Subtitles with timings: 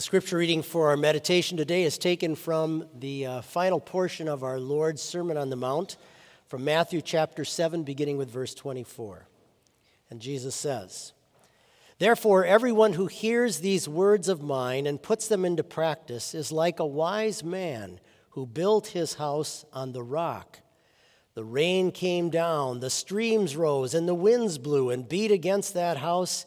[0.00, 4.42] The scripture reading for our meditation today is taken from the uh, final portion of
[4.42, 5.98] our Lord's Sermon on the Mount
[6.46, 9.26] from Matthew chapter 7, beginning with verse 24.
[10.08, 11.12] And Jesus says,
[11.98, 16.80] Therefore, everyone who hears these words of mine and puts them into practice is like
[16.80, 20.60] a wise man who built his house on the rock.
[21.34, 25.98] The rain came down, the streams rose, and the winds blew and beat against that
[25.98, 26.46] house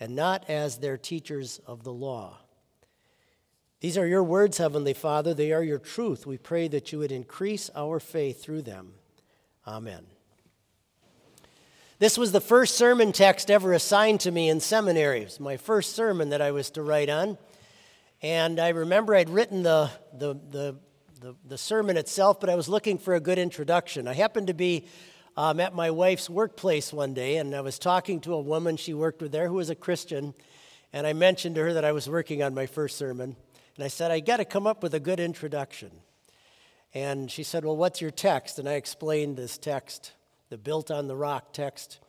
[0.00, 2.38] and not as their teachers of the law.
[3.80, 5.32] These are your words, Heavenly Father.
[5.32, 6.26] They are your truth.
[6.26, 8.94] We pray that you would increase our faith through them.
[9.66, 10.04] Amen.
[11.98, 15.20] This was the first sermon text ever assigned to me in seminary.
[15.20, 17.36] It was my first sermon that I was to write on.
[18.22, 20.76] And I remember I'd written the, the, the,
[21.20, 24.08] the, the sermon itself, but I was looking for a good introduction.
[24.08, 24.86] I happened to be
[25.36, 28.94] um, at my wife's workplace one day, and I was talking to a woman she
[28.94, 30.34] worked with there who was a Christian,
[30.92, 33.36] and I mentioned to her that I was working on my first sermon,
[33.76, 35.90] and I said, I got to come up with a good introduction.
[36.92, 38.58] And she said, Well, what's your text?
[38.58, 40.12] And I explained this text,
[40.48, 42.00] the Built on the Rock text.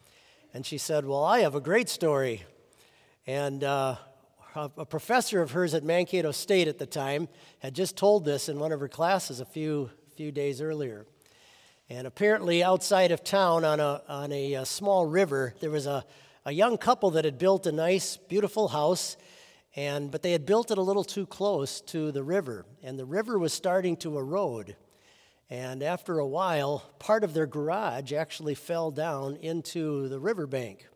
[0.54, 2.44] And she said, Well, I have a great story.
[3.28, 3.96] And uh,
[4.56, 8.60] a professor of hers at Mankato State at the time had just told this in
[8.60, 11.06] one of her classes a few, few days earlier.
[11.94, 16.06] And apparently, outside of town on a, on a, a, small river, there was a,
[16.46, 19.18] a young couple that had built a nice, beautiful house,
[19.76, 22.66] and, but they had built it a little too close to the river.
[22.82, 24.78] And the river was starting to erode.
[25.50, 30.88] And after a while, part of their garage actually fell down into the riverbank.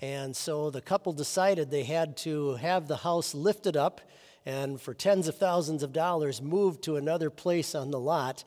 [0.00, 4.00] And so the couple decided they had to have the house lifted up
[4.44, 8.42] and for tens of thousands of dollars moved to another place on the lot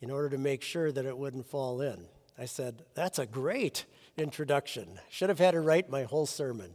[0.00, 2.06] in order to make sure that it wouldn't fall in.
[2.38, 3.84] I said, That's a great
[4.16, 5.00] introduction.
[5.10, 6.74] Should have had her write my whole sermon.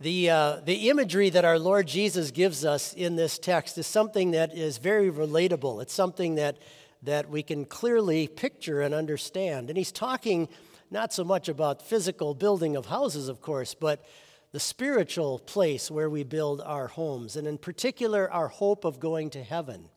[0.00, 4.32] The, uh, the imagery that our Lord Jesus gives us in this text is something
[4.32, 5.80] that is very relatable.
[5.80, 6.58] It's something that,
[7.02, 9.70] that we can clearly picture and understand.
[9.70, 10.48] And he's talking
[10.90, 14.04] not so much about physical building of houses, of course, but
[14.52, 19.30] the spiritual place where we build our homes, and in particular, our hope of going
[19.30, 19.88] to heaven.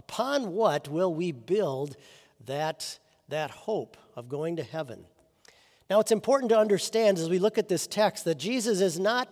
[0.00, 1.94] Upon what will we build
[2.46, 5.04] that, that hope of going to heaven?
[5.90, 9.28] Now, it's important to understand as we look at this text that Jesus is not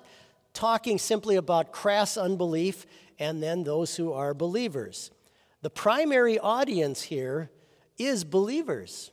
[0.52, 2.84] talking simply about crass unbelief
[3.18, 5.10] and then those who are believers.
[5.62, 7.50] The primary audience here
[7.96, 9.10] is believers.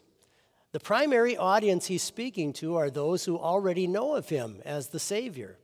[0.73, 4.99] The primary audience he's speaking to are those who already know of him as the
[4.99, 5.57] Savior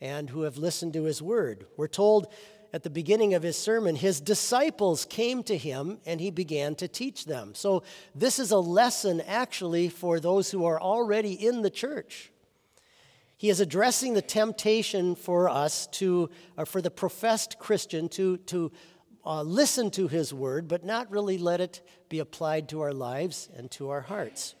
[0.00, 1.66] and who have listened to his word.
[1.76, 2.26] We're told
[2.76, 6.86] at the beginning of his sermon, his disciples came to him and he began to
[6.86, 7.54] teach them.
[7.54, 12.30] So, this is a lesson actually for those who are already in the church.
[13.38, 16.28] He is addressing the temptation for us to,
[16.58, 18.70] or for the professed Christian to, to
[19.24, 23.48] uh, listen to his word, but not really let it be applied to our lives
[23.56, 24.54] and to our hearts.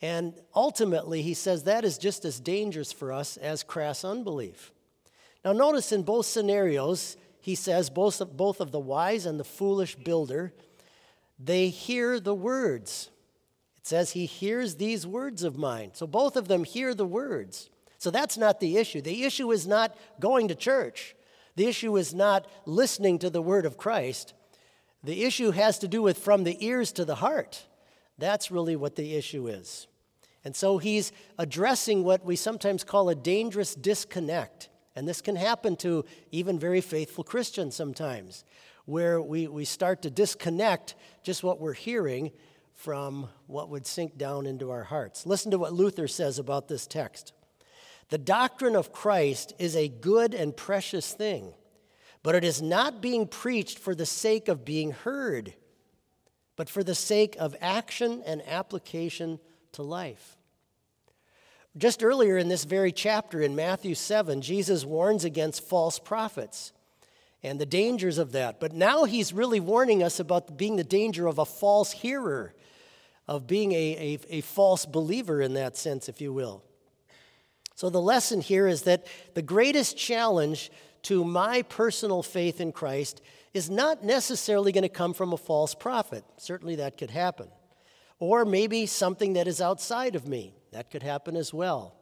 [0.00, 4.70] And ultimately, he says that is just as dangerous for us as crass unbelief.
[5.44, 9.44] Now, notice in both scenarios, he says, both of, both of the wise and the
[9.44, 10.52] foolish builder,
[11.38, 13.10] they hear the words.
[13.78, 15.92] It says he hears these words of mine.
[15.94, 17.70] So both of them hear the words.
[17.98, 19.00] So that's not the issue.
[19.00, 21.14] The issue is not going to church.
[21.56, 24.34] The issue is not listening to the word of Christ.
[25.02, 27.66] The issue has to do with from the ears to the heart.
[28.18, 29.86] That's really what the issue is.
[30.44, 35.76] And so he's addressing what we sometimes call a dangerous disconnect and this can happen
[35.76, 38.44] to even very faithful Christians sometimes,
[38.84, 42.32] where we, we start to disconnect just what we're hearing
[42.74, 45.26] from what would sink down into our hearts.
[45.26, 47.32] Listen to what Luther says about this text.
[48.08, 51.52] The doctrine of Christ is a good and precious thing,
[52.22, 55.54] but it is not being preached for the sake of being heard,
[56.56, 59.38] but for the sake of action and application
[59.72, 60.36] to life.
[61.80, 66.72] Just earlier in this very chapter in Matthew 7, Jesus warns against false prophets
[67.42, 68.60] and the dangers of that.
[68.60, 72.52] But now he's really warning us about being the danger of a false hearer,
[73.26, 76.62] of being a, a, a false believer in that sense, if you will.
[77.76, 80.70] So, the lesson here is that the greatest challenge
[81.04, 83.22] to my personal faith in Christ
[83.54, 86.24] is not necessarily going to come from a false prophet.
[86.36, 87.48] Certainly, that could happen.
[88.18, 90.52] Or maybe something that is outside of me.
[90.72, 91.96] That could happen as well.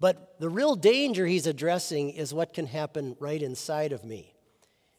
[0.00, 4.34] But the real danger he's addressing is what can happen right inside of me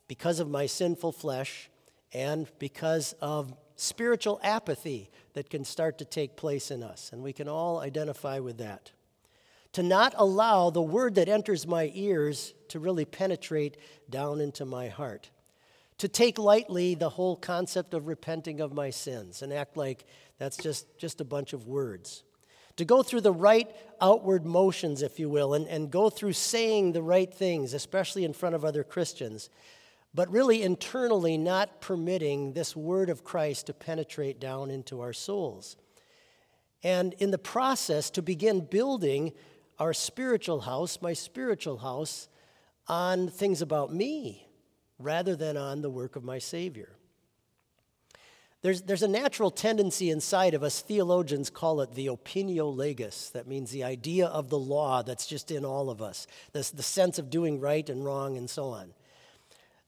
[0.07, 1.69] because of my sinful flesh
[2.13, 7.11] and because of spiritual apathy that can start to take place in us.
[7.13, 8.91] And we can all identify with that.
[9.73, 13.77] To not allow the word that enters my ears to really penetrate
[14.09, 15.29] down into my heart.
[15.99, 20.05] To take lightly the whole concept of repenting of my sins and act like
[20.39, 22.23] that's just, just a bunch of words.
[22.79, 26.93] To go through the right outward motions, if you will, and, and go through saying
[26.93, 29.49] the right things, especially in front of other Christians,
[30.13, 35.75] but really internally not permitting this word of Christ to penetrate down into our souls.
[36.81, 39.33] And in the process, to begin building
[39.77, 42.29] our spiritual house, my spiritual house,
[42.87, 44.47] on things about me
[44.99, 46.95] rather than on the work of my Savior.
[48.61, 53.29] There's, there's a natural tendency inside of us, theologians call it the opinio legis.
[53.29, 56.83] That means the idea of the law that's just in all of us, the, the
[56.83, 58.93] sense of doing right and wrong and so on.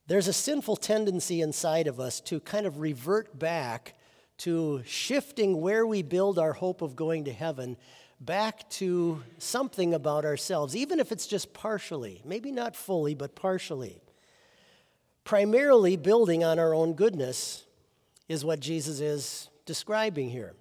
[0.07, 3.93] There's a sinful tendency inside of us to kind of revert back
[4.39, 7.75] to shifting where we build our hope of going to heaven
[8.21, 14.01] back to something about ourselves, even if it's just partially, maybe not fully, but partially.
[15.23, 17.65] Primarily building on our own goodness
[18.31, 20.53] is what Jesus is describing here.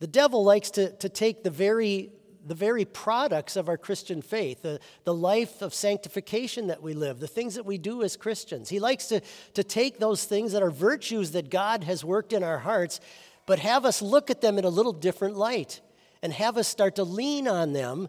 [0.00, 2.10] The devil likes to, to take the very
[2.46, 7.18] the very products of our Christian faith, the, the life of sanctification that we live,
[7.18, 8.68] the things that we do as Christians.
[8.68, 9.22] He likes to,
[9.54, 13.00] to take those things that are virtues that God has worked in our hearts,
[13.46, 15.80] but have us look at them in a little different light
[16.22, 18.08] and have us start to lean on them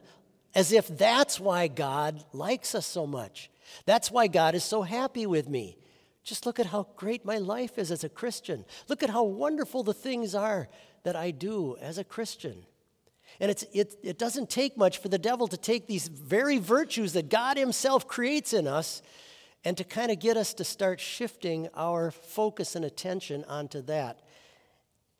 [0.54, 3.50] as if that's why God likes us so much.
[3.86, 5.78] That's why God is so happy with me.
[6.26, 8.66] Just look at how great my life is as a Christian.
[8.90, 10.68] Look at how wonderful the things are
[11.04, 12.66] that I do as a Christian.
[13.40, 17.14] And it's, it, it doesn't take much for the devil to take these very virtues
[17.14, 19.04] that God Himself creates in us
[19.64, 24.22] and to kind of get us to start shifting our focus and attention onto that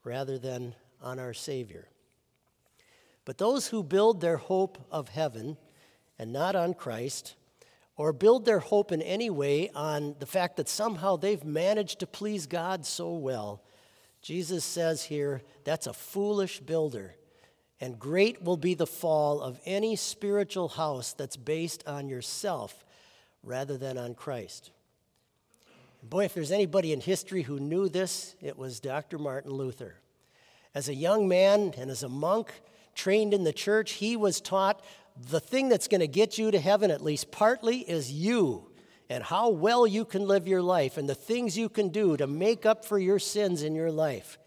[0.04, 1.88] rather than on our Savior.
[3.26, 5.58] But those who build their hope of heaven
[6.18, 7.36] and not on Christ,
[7.98, 12.08] or build their hope in any way on the fact that somehow they've managed to
[12.08, 13.62] please God so well,
[14.22, 17.16] Jesus says here that's a foolish builder
[17.82, 22.86] and great will be the fall of any spiritual house that's based on yourself
[23.44, 24.72] rather than on Christ.
[26.02, 29.18] Boy, if there's anybody in history who knew this, it was Dr.
[29.18, 29.96] Martin Luther.
[30.74, 32.52] As a young man and as a monk
[32.94, 34.84] trained in the church, he was taught
[35.16, 38.70] the thing that's going to get you to heaven, at least partly, is you
[39.10, 42.28] and how well you can live your life and the things you can do to
[42.28, 44.38] make up for your sins in your life.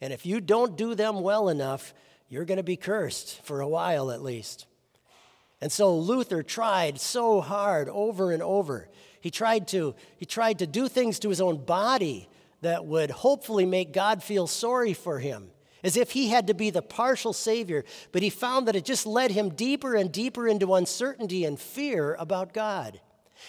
[0.00, 1.94] And if you don't do them well enough,
[2.28, 4.66] you're going to be cursed for a while at least.
[5.60, 8.88] And so Luther tried so hard over and over.
[9.20, 12.28] He tried to, he tried to do things to his own body
[12.60, 15.50] that would hopefully make God feel sorry for him,
[15.84, 17.84] as if he had to be the partial Savior.
[18.10, 22.14] But he found that it just led him deeper and deeper into uncertainty and fear
[22.14, 23.00] about God.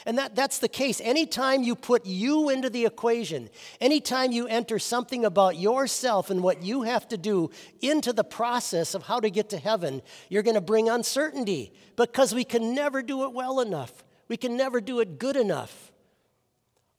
[0.06, 1.00] And that, that's the case.
[1.00, 6.62] Anytime you put you into the equation, anytime you enter something about yourself and what
[6.62, 7.50] you have to do
[7.81, 12.36] into the process of how to get to heaven, you're going to bring uncertainty because
[12.36, 14.04] we can never do it well enough.
[14.28, 15.92] We can never do it good enough.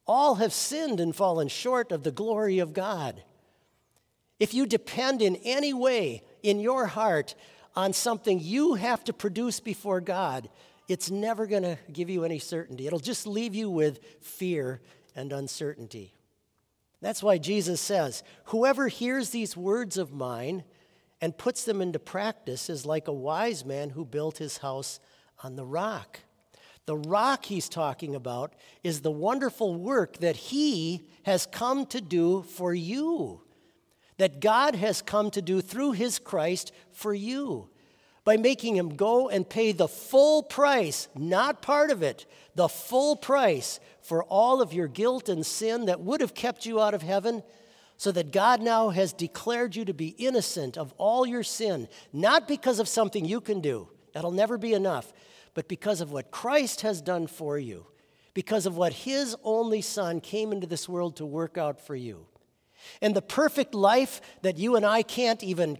[0.06, 3.22] All have sinned and fallen short of the glory of God.
[4.38, 7.34] If you depend in any way in your heart
[7.74, 10.48] on something you have to produce before God,
[10.88, 12.86] it's never going to give you any certainty.
[12.86, 14.80] It'll just leave you with fear
[15.14, 16.14] and uncertainty.
[17.00, 20.64] That's why Jesus says, Whoever hears these words of mine
[21.20, 25.00] and puts them into practice is like a wise man who built his house
[25.42, 26.20] on the rock.
[26.86, 32.42] The rock he's talking about is the wonderful work that he has come to do
[32.42, 33.42] for you,
[34.18, 37.68] that God has come to do through his Christ for you
[38.24, 43.14] by making him go and pay the full price, not part of it, the full
[43.14, 47.02] price for all of your guilt and sin that would have kept you out of
[47.02, 47.42] heaven,
[47.98, 52.46] so that God now has declared you to be innocent of all your sin, not
[52.48, 55.12] because of something you can do, that'll never be enough,
[55.54, 57.86] but because of what Christ has done for you,
[58.34, 62.26] because of what his only Son came into this world to work out for you.
[63.02, 65.78] And the perfect life that you and I can't even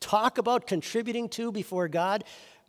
[0.00, 2.24] talk about contributing to before God,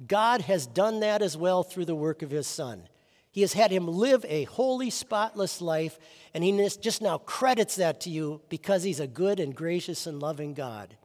[0.06, 2.88] God has done that as well through the work of his Son.
[3.32, 6.00] He has had him live a holy, spotless life,
[6.34, 10.20] and he just now credits that to you because he's a good and gracious and
[10.20, 10.98] loving God.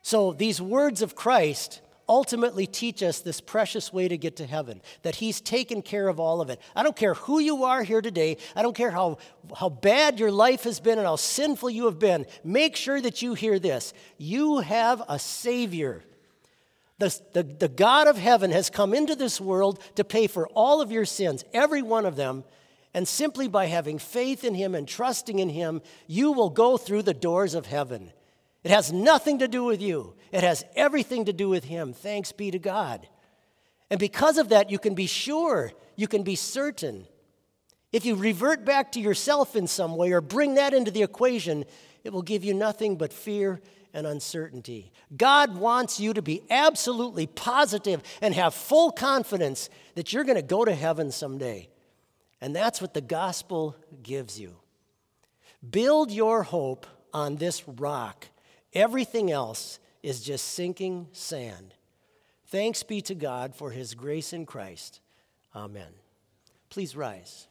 [0.00, 4.80] So, these words of Christ ultimately teach us this precious way to get to heaven,
[5.02, 6.60] that He's taken care of all of it.
[6.74, 9.18] I don't care who you are here today, I don't care how,
[9.56, 12.26] how bad your life has been and how sinful you have been.
[12.44, 16.02] Make sure that you hear this you have a Savior.
[16.98, 20.80] The, the, the God of heaven has come into this world to pay for all
[20.80, 22.44] of your sins, every one of them.
[22.94, 27.02] And simply by having faith in Him and trusting in Him, you will go through
[27.02, 28.12] the doors of heaven.
[28.64, 31.92] It has nothing to do with you, it has everything to do with Him.
[31.92, 33.06] Thanks be to God.
[33.90, 37.06] And because of that, you can be sure, you can be certain.
[37.92, 41.66] If you revert back to yourself in some way or bring that into the equation,
[42.04, 43.60] it will give you nothing but fear
[43.92, 44.92] and uncertainty.
[45.14, 50.42] God wants you to be absolutely positive and have full confidence that you're going to
[50.42, 51.68] go to heaven someday.
[52.40, 54.56] And that's what the gospel gives you.
[55.68, 58.26] Build your hope on this rock
[58.74, 61.74] Everything else is just sinking sand.
[62.46, 65.00] Thanks be to God for his grace in Christ.
[65.54, 65.92] Amen.
[66.70, 67.48] Please rise.